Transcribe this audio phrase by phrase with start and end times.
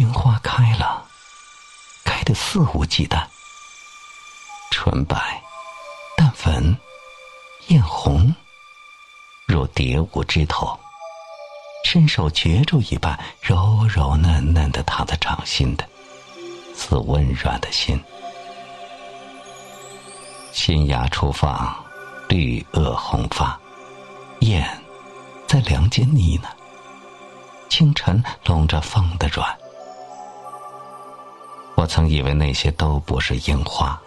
[0.00, 1.04] 樱花开了，
[2.04, 3.22] 开得肆无忌惮，
[4.70, 5.42] 纯白、
[6.16, 6.74] 淡粉、
[7.66, 8.34] 艳红，
[9.46, 10.80] 如蝶舞枝头，
[11.84, 15.86] 伸手绝住一般，柔柔嫩嫩的躺在掌心的，
[16.74, 18.02] 似温软的心。
[20.50, 21.76] 新芽初放，
[22.26, 23.60] 绿萼红发，
[24.38, 24.82] 燕
[25.46, 26.48] 在梁间呢喃。
[27.68, 29.59] 清晨笼着风的软。
[31.80, 33.98] 我曾以为那些都不是樱花，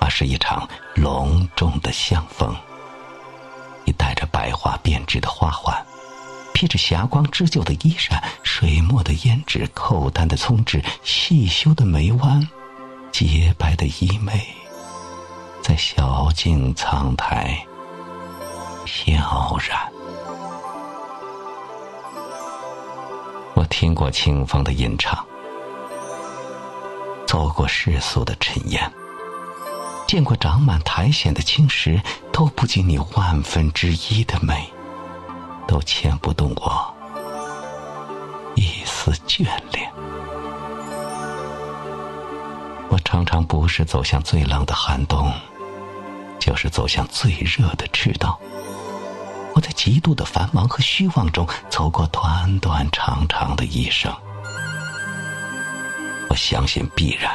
[0.00, 2.56] 而是一场隆重的相逢。
[3.84, 5.76] 你戴着白花编织的花环，
[6.54, 12.48] 披着霞光织就的衣衫，水墨的胭脂，扣丹的葱枝，细修的眉弯，
[13.12, 14.40] 洁白的衣袂，
[15.62, 17.62] 在小径苍苔
[18.86, 19.78] 飘然。
[23.52, 25.22] 我听过清风的吟唱。
[27.32, 28.92] 走过世俗的尘烟，
[30.06, 31.98] 见过长满苔藓的青石，
[32.30, 34.70] 都不及你万分之一的美，
[35.66, 36.94] 都牵不动我
[38.54, 39.90] 一丝眷恋。
[42.90, 45.32] 我常常不是走向最冷的寒冬，
[46.38, 48.38] 就是走向最热的赤道。
[49.54, 54.14] 我在极度的繁忙和虚妄中走过短短长长的一生。
[56.32, 57.30] 我相信必然，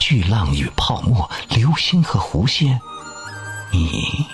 [0.00, 2.80] 巨浪与泡沫，流星和弧线，
[3.70, 4.26] 你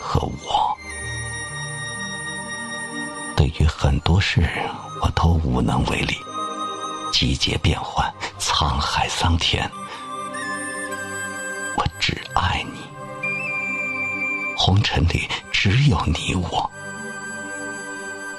[0.00, 0.74] 和我，
[3.36, 4.48] 对于很多事
[5.02, 6.16] 我都无能为力。
[7.12, 9.70] 季节变换，沧海桑田，
[11.76, 12.80] 我只爱你。
[14.56, 16.70] 红尘里只有你我，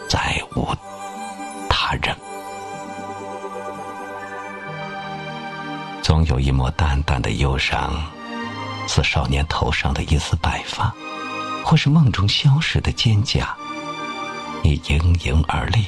[0.09, 0.67] 再无
[1.69, 2.17] 他人。
[6.13, 7.91] 总有一抹淡淡的忧伤，
[8.87, 10.93] 似少年头上的一丝白发，
[11.65, 13.43] 或是梦中消失的蒹葭。
[14.61, 15.87] 你盈盈而立，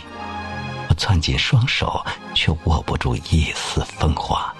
[0.89, 2.03] 我攥紧双手，
[2.33, 4.51] 却握不住一丝风华。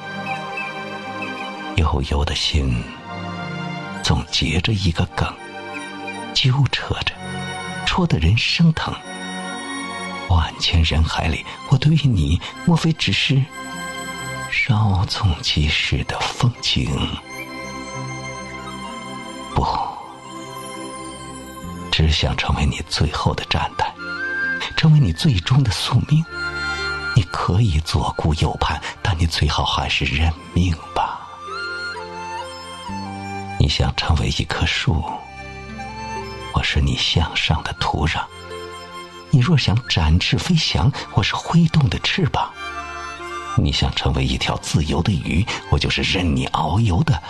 [1.78, 2.84] 悠悠的心，
[4.04, 5.28] 总结着一个梗，
[6.36, 7.12] 纠扯着，
[7.88, 8.94] 戳得人生疼。
[10.30, 13.44] 万千人海里，我对于你，莫非只是？
[14.58, 16.90] 稍纵即逝的风景，
[19.54, 19.68] 不，
[21.92, 23.94] 只想成为你最后的站台，
[24.78, 26.24] 成为你最终的宿命。
[27.16, 31.20] 你可以左顾右盼，但你最好还是认命吧。
[33.60, 35.04] 你想成为一棵树，
[36.54, 38.22] 我是你向上的土壤；
[39.32, 42.52] 你若想展翅飞翔，我是挥动的翅膀。
[43.58, 47.22] 你想成为一条自由的鱼，我就是任你遨游的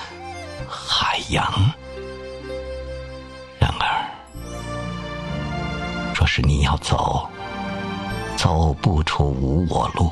[0.68, 1.44] 海洋。
[3.60, 4.06] 然而，
[6.14, 7.30] 若是你要走，
[8.36, 10.12] 走不出无我路；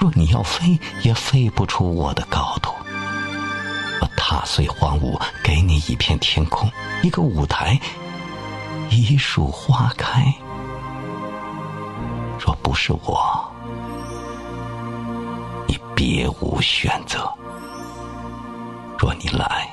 [0.00, 2.70] 若你要飞，也飞不出我的高度。
[4.00, 6.70] 我踏碎荒芜，给你一片天空，
[7.02, 7.78] 一个舞台，
[8.90, 10.34] 一束花开。
[12.38, 13.41] 若不是我。
[16.04, 17.32] 别无选择。
[18.98, 19.68] 若你来，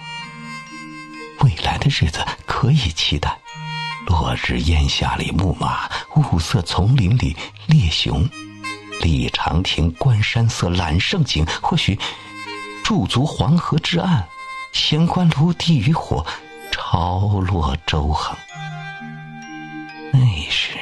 [1.40, 3.36] 未来的日子可以期待。
[4.06, 7.36] 落日烟霞里牧马，雾色丛林里
[7.66, 8.30] 猎熊，
[9.02, 11.44] 立长亭观山色揽胜景。
[11.64, 11.98] 或许
[12.84, 14.24] 驻足黄河之岸，
[14.72, 16.24] 闲观炉地渔火，
[16.72, 18.38] 潮落舟横。
[20.14, 20.78] 那时，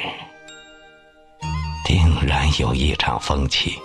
[1.86, 3.78] 定然有一场风起。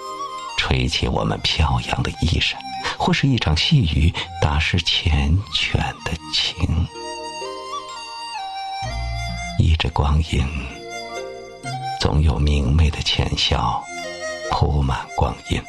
[0.65, 2.57] 吹起我们飘扬的衣衫，
[2.97, 4.09] 或是一场细雨
[4.41, 5.75] 打湿缱绻
[6.05, 6.87] 的情。
[9.59, 10.41] 依着光阴，
[11.99, 13.83] 总有明媚的浅笑
[14.51, 15.61] 铺满光阴。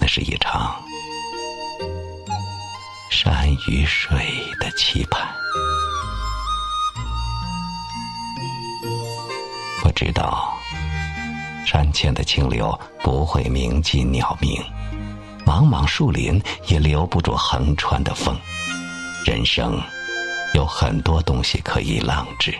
[0.00, 0.82] 那是一场
[3.10, 4.18] 山与水
[4.58, 5.28] 的期盼。
[9.84, 10.55] 我知道。
[11.66, 14.62] 山涧的清流不会铭记鸟鸣，
[15.44, 18.38] 茫茫树林也留不住横穿的风。
[19.24, 19.82] 人生
[20.54, 22.56] 有很多东西可以浪掷，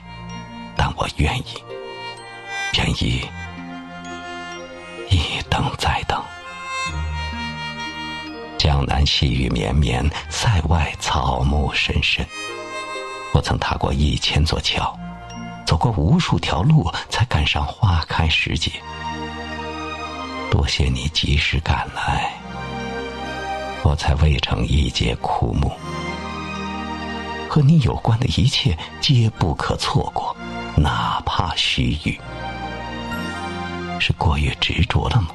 [0.77, 1.45] 但我愿意，
[2.77, 3.25] 愿意
[5.09, 6.21] 一等再等。
[8.59, 12.27] 江南细雨绵绵，塞外草木深深。
[13.33, 14.99] 我曾踏过一千座桥。
[15.67, 18.71] 走过无数条路，才赶上花开时节。
[20.49, 22.33] 多谢你及时赶来，
[23.83, 25.71] 我才未成一介枯木。
[27.49, 30.37] 和你有关的一切皆不可错过，
[30.77, 32.17] 哪怕须臾。
[33.99, 35.29] 是过于执着了吗？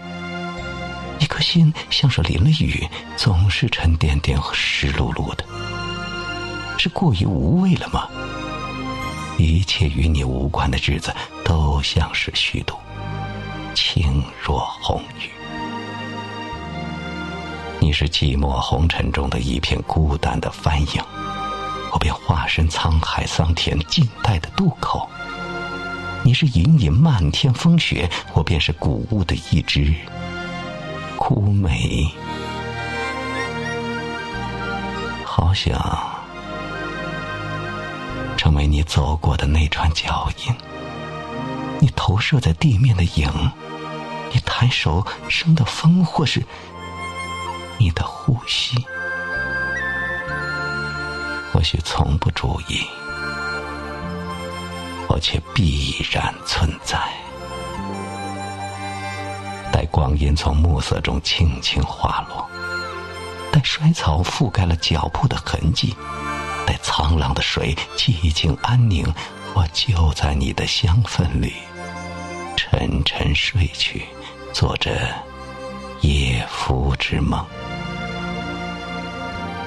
[1.19, 2.87] 一颗心像是淋了雨，
[3.17, 5.43] 总是沉甸甸和湿漉漉的。
[6.77, 8.07] 是过于无味了吗？
[9.41, 12.75] 一切与你无关的日子都像是虚度，
[13.73, 15.29] 轻若红雨。
[17.79, 21.01] 你是寂寞红尘中的一片孤单的帆影，
[21.91, 25.09] 我便化身沧海桑田静待的渡口。
[26.23, 29.91] 你是隐隐漫天风雪，我便是谷物的一枝
[31.17, 32.07] 枯梅。
[35.25, 36.10] 好想。
[38.51, 40.53] 成为你走过的那串脚印，
[41.79, 43.31] 你投射在地面的影，
[44.29, 46.45] 你抬手生的风，或是
[47.77, 48.75] 你的呼吸，
[51.53, 52.85] 或许从不注意，
[55.07, 56.99] 我却必然存在。
[59.71, 62.45] 待光阴从暮色中轻轻滑落，
[63.49, 65.95] 待衰草覆盖了脚步的痕迹。
[66.71, 69.05] 在苍凉的水寂静安宁，
[69.53, 71.51] 我就在你的香氛里
[72.55, 74.05] 沉沉睡去，
[74.53, 75.13] 做着
[75.99, 77.45] 夜伏之梦。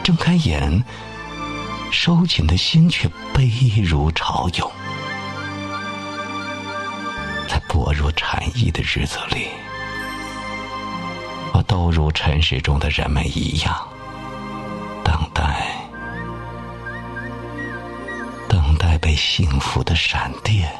[0.02, 0.82] 睁开眼，
[1.92, 3.50] 收紧的心却悲
[3.82, 4.72] 如潮涌。
[7.46, 9.48] 在薄如蝉翼的日子里，
[11.52, 13.88] 我都如尘世中的人们一样，
[19.14, 20.70] 幸福的闪电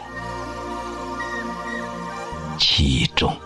[2.58, 3.36] 其中。